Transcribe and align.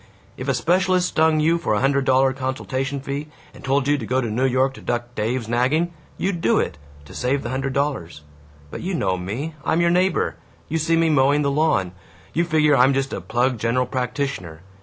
If 0.35 0.47
a 0.47 0.55
specialist 0.55 1.09
stung 1.09 1.39
you 1.39 1.59
for 1.59 1.75
a 1.75 1.79
hundred 1.79 2.05
dollar 2.05 2.33
consultation 2.33 3.01
fee 3.01 3.27
and 3.53 3.63
told 3.63 3.87
you 3.87 3.99
to 3.99 4.05
go 4.07 4.19
to 4.19 4.31
New 4.31 4.47
York 4.47 4.73
to 4.73 4.81
duck 4.81 5.13
Dave's 5.13 5.47
nagging, 5.47 5.93
you'd 6.17 6.41
do 6.41 6.57
it, 6.59 6.79
to 7.05 7.13
save 7.13 7.43
the 7.43 7.51
hundred 7.51 7.73
dollars! 7.73 8.23
But 8.71 8.81
you 8.81 8.95
know 8.95 9.15
me 9.15 9.53
I'm 9.63 9.79
your 9.79 9.91
neighbor 9.91 10.37
you 10.67 10.79
see 10.79 10.97
me 10.97 11.11
mowing 11.11 11.43
the 11.43 11.51
lawn 11.51 11.91
you 12.33 12.43
figure 12.45 12.75
I'm 12.75 12.95
just 12.95 13.13
a 13.13 13.21
plug 13.21 13.59
general 13.59 13.85
practitioner. 13.85 14.61